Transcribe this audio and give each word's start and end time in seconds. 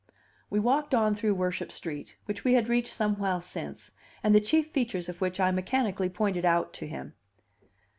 We 0.49 0.59
walked 0.59 0.95
on 0.95 1.13
through 1.13 1.35
Worship 1.35 1.71
Street, 1.71 2.15
which 2.25 2.43
we 2.43 2.55
had 2.55 2.67
reached 2.67 2.91
some 2.91 3.17
while 3.17 3.39
since, 3.39 3.91
and 4.23 4.33
the 4.33 4.41
chief 4.41 4.65
features 4.71 5.07
of 5.07 5.21
which 5.21 5.39
I 5.39 5.51
mechanically 5.51 6.09
pointed 6.09 6.43
out 6.43 6.73
to 6.73 6.87
him. 6.87 7.13